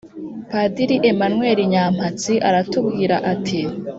[0.49, 3.59] padiri emmanuel nyampatsi aratubwira ati:“